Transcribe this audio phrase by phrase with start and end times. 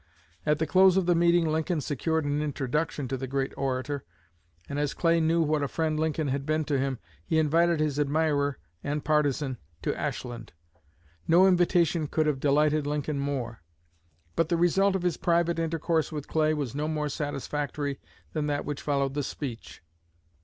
[0.47, 4.03] At the close of the meeting Lincoln secured an introduction to the great orator
[4.67, 7.99] and as Clay knew what a friend Lincoln had been to him, he invited his
[7.99, 10.53] admirer and partisan to Ashland.
[11.27, 13.61] No invitation could have delighted Lincoln more.
[14.35, 17.99] But the result of his private intercourse with Clay was no more satisfactory
[18.33, 19.83] than that which followed the speech.